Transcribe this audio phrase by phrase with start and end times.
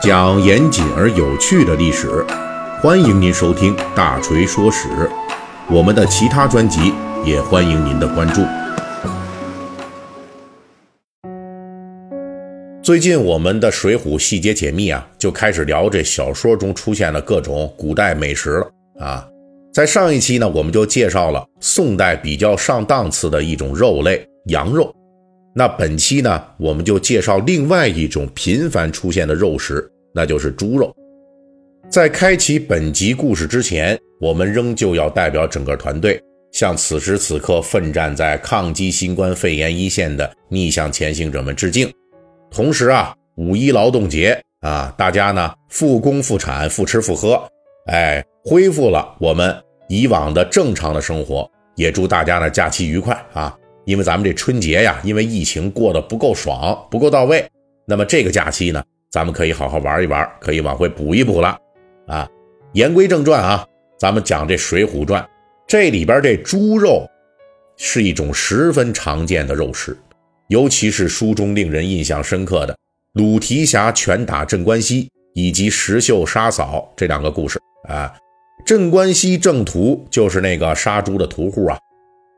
[0.00, 2.24] 讲严谨而有趣的历史，
[2.80, 4.88] 欢迎您收听《大锤说史》。
[5.68, 8.42] 我们的其他专辑也欢迎您的关注。
[12.82, 18.70] 最近我们的《水浒细节解密》啊，就开始聊这小说中出现的各种古代美食了
[19.04, 19.26] 啊。
[19.74, 24.90] 在上一期呢，我们就介绍了宋代比较上档次的一种肉类——羊肉。
[25.58, 30.94] 那本期呢，我们就介绍另外一种频繁出现的肉食，那就是猪肉。
[31.90, 41.92] 在开启本集故事之前，我们仍旧要代表整个团队，向此时此刻奋战在抗击新冠肺炎一线的逆向前行者们致敬。
[42.52, 47.42] 同时啊，五一劳动节啊，大家呢复工复产、复吃复喝，
[47.86, 49.52] 哎，恢复了我们
[49.88, 53.58] 以往的正常的生活，也祝大家呢假期愉快啊！
[53.88, 57.42] 因为咱们这春节呀，因为疫情过得不够爽、不够到位，
[57.86, 61.58] 那么这个假期呢，咱们可以好好玩一玩，可以往回补一补了
[62.06, 62.28] 啊。
[62.74, 63.66] 言归正传啊，
[63.98, 65.22] 咱们讲这《水浒传》，
[65.66, 67.08] 这里边这猪肉
[67.78, 69.96] 是一种十分常见的肉食，
[70.48, 72.76] 尤其是书中令人印象深刻的
[73.14, 77.58] 鲁提辖拳打镇关西以及石秀杀嫂这两个故事
[77.88, 78.14] 啊。
[78.66, 81.78] 镇关西郑屠就是那个杀猪的屠户啊，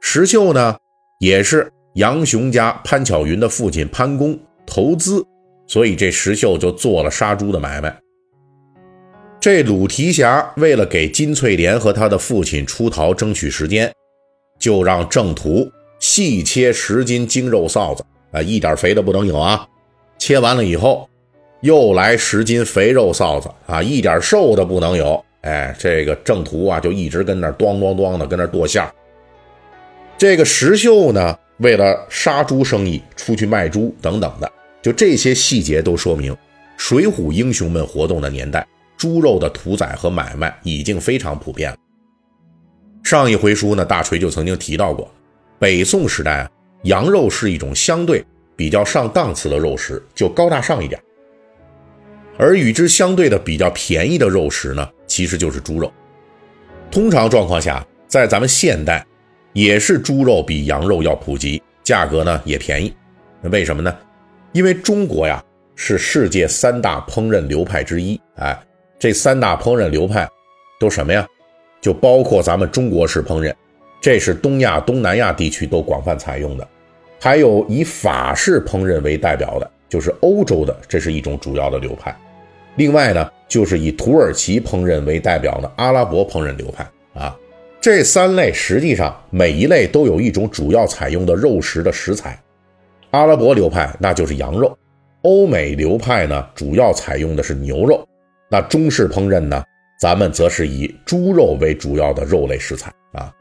[0.00, 0.76] 石秀呢？
[1.20, 5.22] 也是杨雄家潘巧云的父亲潘公投资，
[5.66, 7.94] 所以这石秀就做了杀猪的买卖。
[9.38, 13.92] 这鲁提辖为了给金翠莲和他的父亲出逃争取时间，
[14.58, 19.66] 就让郑屠细切十斤精肉臊子啊，一点肥的不能有啊。
[20.18, 21.06] 切完了以后，
[21.60, 25.22] 又来十斤肥肉臊子啊，一点瘦的不能有。
[25.42, 28.90] 哎，这个郑屠啊，就一直跟那咣咣咣的跟那剁馅儿。
[30.20, 36.36] 这个石秀呢，为了杀猪生意，出去卖猪等等的，就这些细节都说明，
[36.76, 41.76] 水浒英雄们活动的年代，猪肉的屠宰和买卖已经非常普遍了。
[43.02, 45.10] 上一回书呢，大锤就曾经提到过，
[45.58, 46.50] 北宋时代啊，
[46.82, 48.22] 羊肉是一种相对
[48.54, 51.00] 比较上档次的肉食，就高大上一点。
[52.36, 55.90] 而与之相对的比较便宜的肉食呢，其实就是猪肉。
[56.90, 59.02] 通常状况下，在咱们现代。
[59.52, 62.92] 也是猪肉比羊肉要普及，价格呢也便宜。
[63.40, 63.94] 那为什么呢？
[64.52, 65.42] 因为中国呀
[65.74, 68.20] 是世界三大烹饪流派之一。
[68.36, 68.58] 哎，
[68.98, 70.28] 这三大烹饪流派
[70.78, 71.26] 都什么呀？
[71.80, 73.54] 就包括咱们中国式烹饪，
[74.00, 76.68] 这是东亚、东南亚地区都广泛采用的。
[77.18, 82.14] 还有以法式烹饪为代表的，就是欧洲的，这是一种主要的流派。
[82.76, 87.36] 另外呢，就是以土耳其烹饪为代表的阿拉伯烹饪流派啊。
[87.80, 92.38] 这三类实际上每一类都有一种主要采用的肉食的食材，
[93.10, 94.76] 阿拉伯流派那就是羊肉，
[95.22, 98.06] 欧美流派呢主要采用的是牛肉，
[98.50, 99.64] 那中式烹饪呢，
[99.98, 103.32] 咱们则是以猪肉为主要的肉类食材啊。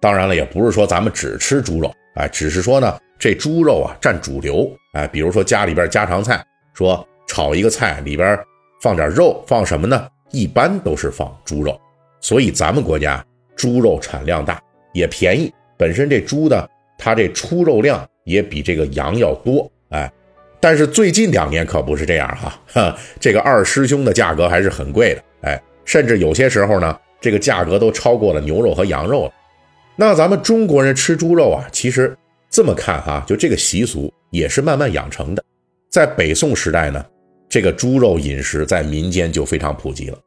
[0.00, 6.42] 当然了，也不是说咱们只吃猪肉，哎，只是说呢这猪肉啊占主流，哎，比如说家里边家常菜，
[6.72, 8.38] 说炒一个菜里边
[8.80, 10.08] 放点肉，放什么呢？
[10.30, 11.78] 一般都是放猪肉，
[12.22, 13.22] 所以咱们国家。
[13.56, 14.60] 猪肉产量大，
[14.92, 15.52] 也便宜。
[15.76, 16.68] 本身这猪呢，
[16.98, 20.10] 它这出肉量也比这个羊要多，哎。
[20.60, 29.32] 但是最近两年可不是这样哈，哈， 这个二师兄的价格还是很贵的，哎，甚至有些时候呢，这个价格都超过了牛肉和羊肉了。
[29.96, 32.16] 那咱们中国人吃猪肉啊，其实
[32.48, 35.42] 这么看哈，就这个习俗也是慢慢养成的。
[35.90, 37.04] 在北宋时代呢，
[37.48, 40.18] 这个猪肉饮食在民间就非常普及了。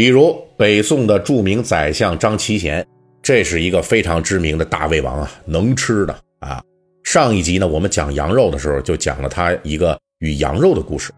[0.00, 2.86] 比如北宋的著名宰相张齐贤，
[3.20, 6.58] 这是一个非常知名的大胃王啊，能吃的啊。
[7.04, 11.12] 上一集呢，我们讲羊肉的时候就讲了他一个与羊肉的故事。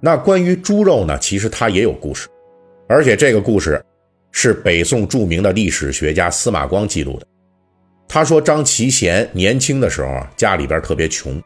[0.00, 2.28] 那关于猪肉呢，其实他也有故事，
[2.88, 3.84] 而且这个故事
[4.30, 7.26] 是北宋著名的历史学家司马光记录的。
[8.06, 11.42] 他说张齐贤年轻的时候啊，家里边特别穷，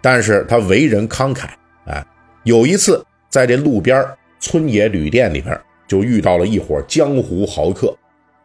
[0.00, 1.48] 但是他为人慷慨
[1.86, 2.06] 啊。
[2.44, 4.06] 有一次在这路边
[4.38, 5.60] 村野旅店里边。
[5.90, 7.92] 就遇到了一伙江湖豪客，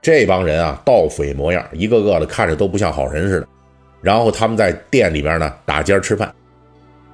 [0.01, 3.47] 这帮人啊，盗匪模样，一个个的看着都不像好人似的。
[4.01, 6.33] 然后他们在店里边呢打尖吃饭，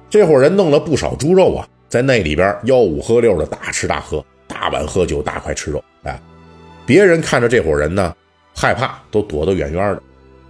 [0.08, 5.84] 这伙人弄了不少猪肉啊，在那里边吆五喝六的大吃大喝，大碗喝酒，大块吃肉。
[6.04, 6.18] 哎，
[6.86, 8.16] 别人看着这伙人呢，
[8.56, 10.02] 害怕，都躲得远远的。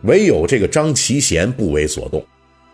[0.03, 2.25] 唯有这个张齐贤不为所动。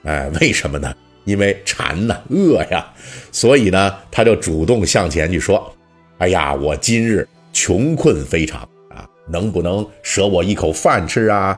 [0.02, 0.94] 哎，为什么呢？
[1.24, 2.86] 因为馋呐，饿呀，
[3.32, 5.74] 所以呢，他就主动向前去说。
[6.18, 8.60] 哎呀，我今日穷困非常
[8.90, 11.56] 啊，能不能舍我一口饭吃啊？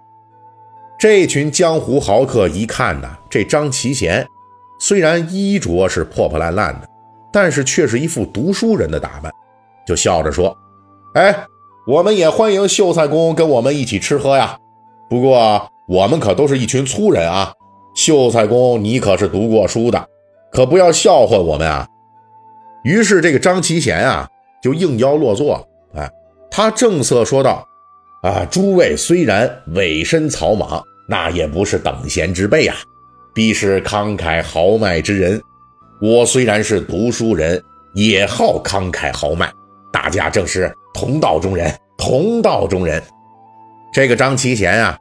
[0.98, 4.26] 这群江湖豪客一看呢，这张齐贤
[4.78, 6.88] 虽然衣着是破破烂烂的，
[7.32, 9.32] 但是却是一副读书人的打扮，
[9.86, 10.54] 就笑着说
[11.16, 11.34] ：“哎，
[11.86, 14.58] 我们也欢迎秀才公跟我们一起吃喝呀。
[15.08, 17.54] 不过我们可都是一群粗人啊。
[17.94, 20.06] 秀才公，你可是读过书的，
[20.52, 21.88] 可不要笑话我们啊。”
[22.84, 24.28] 于是这个张齐贤啊，
[24.62, 25.66] 就应邀落座。
[25.94, 26.08] 哎，
[26.50, 27.66] 他正色说道
[28.22, 32.76] ：“啊，诸位虽然委身草莽，那也不是等闲之辈啊，
[33.34, 35.40] 必是慷慨豪迈之人。
[36.00, 37.62] 我虽然是读书人，
[37.94, 39.50] 也好慷慨豪迈。
[39.92, 43.02] 大家正是同道中人，同道中人。
[43.92, 44.96] 这个张其贤啊，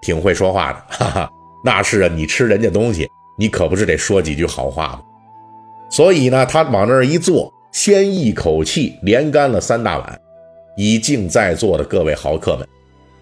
[0.00, 1.30] 挺会说话的， 哈哈。
[1.64, 3.08] 那是啊，你吃人家东西，
[3.38, 5.02] 你可不是得说几句好话吗？
[5.90, 10.18] 所以呢，他往那儿一坐，先一口气连干了三大碗。”
[10.74, 12.66] 以敬在座的各位豪客们，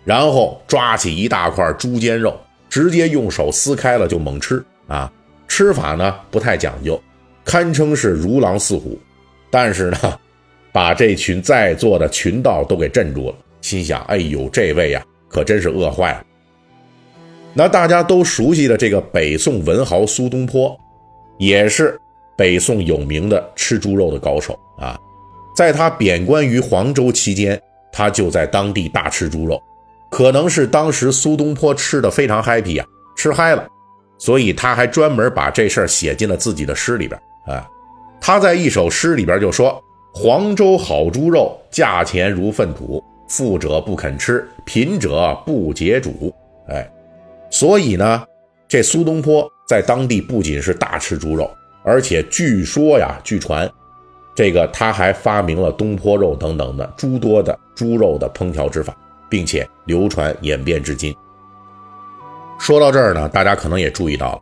[0.04, 2.38] 然后抓起一大块猪肩肉，
[2.68, 5.12] 直接用手撕开了就猛吃啊！
[5.48, 7.02] 吃法呢不太讲究，
[7.44, 8.96] 堪称是如狼似虎。
[9.50, 9.98] 但是呢，
[10.70, 16.24] 把这群在座的群盗都给镇住了，心想：哎呦，这位呀，可真是饿坏了。
[17.52, 20.78] 那大家都熟悉的这个北宋文豪苏东坡，
[21.40, 21.99] 也是
[22.40, 24.98] 北宋有名的吃猪肉的高手啊。
[25.54, 27.60] 在他贬官于黄州期间，
[27.92, 29.62] 他就在当地大吃猪肉，
[30.10, 32.84] 可能是当时苏东坡吃的非常 happy 呀，
[33.14, 33.68] 吃嗨了，
[34.16, 37.68] 所以他还专门把这事儿写进了自己的诗里边啊。
[38.22, 39.78] 他在一首诗里边就说
[40.14, 46.34] ：“黄州好猪肉，价钱如粪土，富者不肯吃，贫者不解煮。”
[46.70, 46.90] 哎，
[47.50, 48.24] 所以呢，
[48.66, 51.50] 这苏东坡在当地不仅是大吃猪肉，
[51.82, 53.70] 而且据说呀，据传。
[54.32, 58.96] 这个他还发明了东坡肉等等的诸多的猪肉的烹调之法，
[59.28, 61.14] 并且流传演变至今。
[62.58, 64.40] 说到这儿呢，大家可能也注意到了，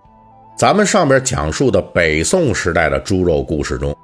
[0.57, 3.97] 咱们上边讲述的北宋时代的猪肉故事中，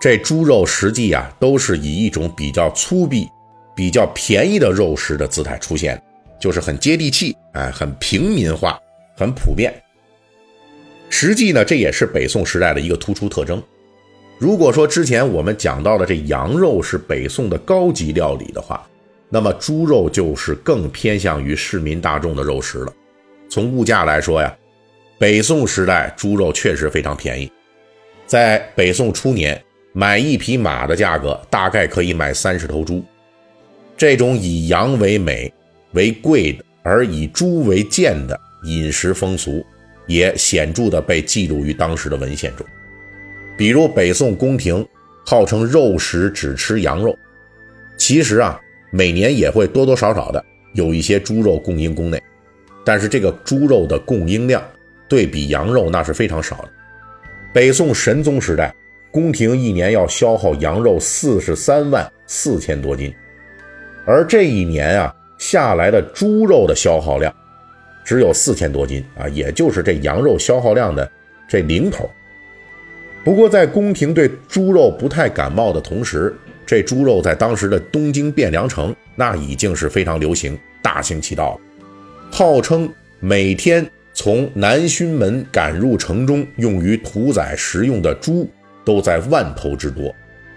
[0.00, 3.28] 这猪肉实际啊都是以一种比较粗鄙、
[3.74, 6.00] 比较便宜的肉食的姿态出现，
[6.40, 8.78] 就是很接地气，哎，很平民化，
[9.16, 9.74] 很普遍。
[11.10, 13.62] 实际呢，这也是北宋时代的一个突出特征。
[14.38, 18.86] 如果说之前我们讲到的这羊肉是北宋的高级料理的话，
[19.28, 22.92] 那么猪肉就是更偏向于市民大众的肉食了。
[23.48, 24.56] 从物价来说呀，
[25.18, 27.50] 北宋时代猪肉确实非常便宜，
[28.26, 29.60] 在北宋初年，
[29.92, 33.02] 买一匹马的价格大概可以买三十头猪。
[33.96, 35.52] 这种以羊为美、
[35.94, 39.64] 为贵的，而以猪为贱的饮食风俗，
[40.08, 42.66] 也显著的被记录于当时的文献中。
[43.56, 44.84] 比如北宋宫廷
[45.24, 47.16] 号称肉食只吃羊肉，
[47.96, 48.60] 其实啊，
[48.90, 52.20] 每年也会多多少少的有一些猪肉供应宫内，
[52.84, 54.62] 但是这个猪肉的供应量
[55.08, 56.70] 对比羊肉那是非常少的。
[57.52, 58.74] 北宋神宗时代，
[59.10, 63.12] 宫廷一年要消耗羊肉四十三万四千多斤，
[64.06, 67.34] 而这一年啊下来的猪肉的消耗量
[68.08, 71.06] 只有四千多斤啊，也就是这羊肉消耗量的
[71.46, 72.10] 这零头。
[73.22, 76.34] 不过，在宫廷对猪肉不太感冒的同时，
[76.64, 81.60] 这猪肉在当时的东京汴梁城那已经是非常流行、大行其道了。
[82.32, 82.90] 号称
[83.20, 88.48] 每天从南薰门赶入城中用于屠宰食用的猪
[88.86, 90.14] 都在万头之多，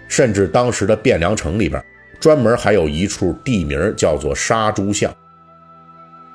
[0.08, 1.84] 甚至当时的汴梁城里边
[2.18, 5.14] 专门还有一处地名叫做杀猪巷。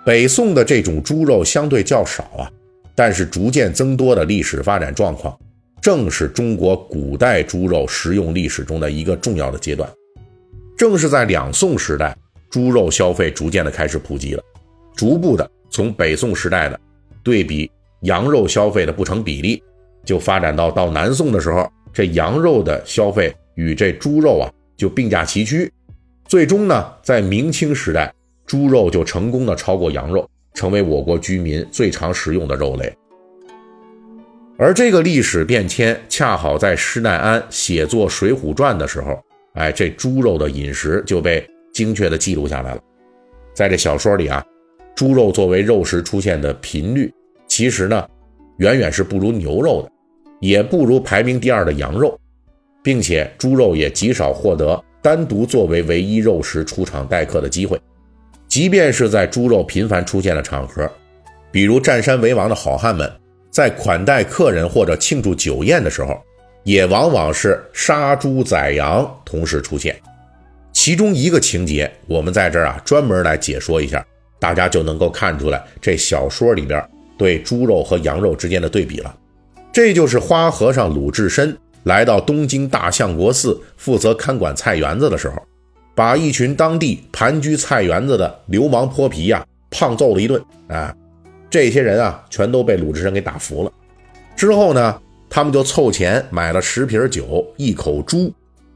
[0.08, 2.50] 北宋的这种猪肉相对较少啊，
[2.96, 5.38] 但是逐渐增多的历史发展状况。
[5.82, 9.90] 正是中国古代猪肉食用历史中的一个重要的阶段。
[10.78, 12.16] 正是在两宋时代，
[12.50, 14.42] 猪肉消费逐渐的开始普及了，
[14.96, 16.80] 逐步的从北宋时代的
[17.22, 17.70] 对比
[18.04, 19.62] 羊肉消费的不成比例，
[20.06, 24.48] 就发展到到南宋的时候，这羊肉的消费与这猪肉啊
[24.78, 25.70] 就并驾齐驱。
[26.30, 28.14] 最终呢，在明清时代，
[28.48, 32.92] 猪肉就成功的超过羊肉，成为我国居民最常食用的肉类。
[34.58, 39.22] 而这个历史变迁恰好在施耐庵写作《水浒传》的时候，
[39.56, 42.82] 哎，这猪肉的饮食就被精确的记录下来了。
[43.54, 44.44] 在这小说里啊，
[44.96, 47.14] 猪肉作为肉食出现的频率，
[47.48, 48.08] 其实呢，
[48.60, 49.92] 远远是不如牛肉的，
[50.40, 52.18] 也不如排名第二的羊肉，
[52.82, 57.78] 并且猪肉也极少获得单独作为唯一肉食出场待客的机会。
[58.48, 60.90] 即便是在猪肉频繁出现的场合，
[61.52, 63.12] 比如占山为王的好汉们。
[63.50, 66.16] 在款待客人或者庆祝酒宴的时候，
[66.64, 69.96] 也往往是杀猪宰羊同时出现。
[70.74, 74.06] 其中一个情节，我们在这儿啊专门来解说一下，
[74.40, 76.88] 大家就能够看出来这小说里边
[77.18, 79.16] 对猪肉和羊肉之间的对比了。
[79.74, 85.42] 这就是花和尚鲁智深来到东京大相国寺负责看管菜园子的时候，
[85.98, 90.96] 把一群当地盘踞菜园子的流氓泼皮呀胖揍了一顿啊！
[91.50, 93.72] 这些人啊全都被鲁智深给打服了。
[94.36, 98.32] 之后呢，他们就凑钱买了十瓶酒、一口猪，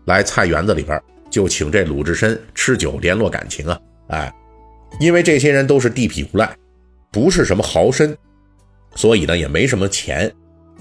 [0.06, 1.00] 来菜园子里边
[1.30, 3.80] 就请这鲁智深吃酒联络感情啊！
[4.08, 4.34] 哎，
[5.00, 6.50] 因为这些人都是地痞无赖，
[7.12, 8.16] 不是什么豪绅，
[8.96, 10.34] 所以呢也没什么钱。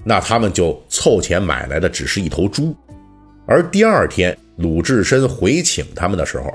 [0.05, 2.75] 那他们就凑钱买来的只是一头猪，
[3.47, 6.53] 而第二天鲁智深回请他们的时候，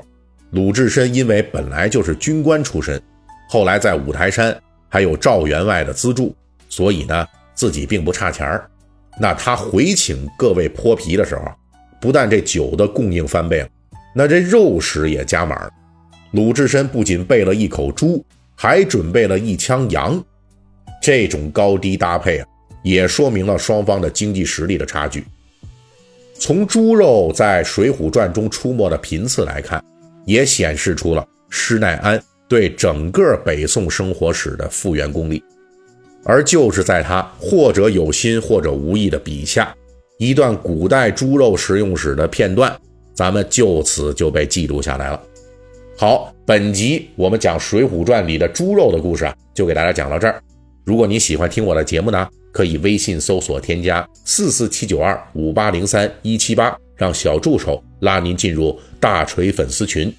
[0.52, 3.02] 鲁智深因为本来就是军官出身，
[3.48, 4.56] 后来在五台山
[4.88, 6.32] 还有赵员外的资助，
[6.68, 8.70] 所以呢自己并不差钱儿。
[9.18, 11.42] 那他回请各位泼皮的时候，
[12.00, 13.68] 不但这酒的供应翻倍了，
[14.14, 15.70] 那这肉食也加满了。
[16.30, 20.22] 鲁智深不仅备了一口猪，还准备了一枪羊，
[21.02, 22.46] 这种高低搭配啊！
[22.84, 25.24] 也说明了双方的经济实力的差距。
[26.38, 29.82] 从猪肉在《水浒传》中出没的频次来看，
[30.26, 35.42] 也显示出了施耐庵对整个北宋生活史的复原功力。
[36.24, 39.74] 而就是在他或者有心或者无意的笔下，
[40.18, 42.76] 一段古代猪肉食用史的片段，
[43.14, 45.20] 咱们就此就被记录下来了。
[45.96, 50.42] 好，本集我们讲《水浒传》里的猪肉的故事啊，就给大家讲到这儿。
[50.84, 52.28] 如果你喜欢听我的节目呢？
[52.56, 60.10] 可以微信搜索添加四四七九二五八零三一七八，让小助手拉您进入大锤粉丝群。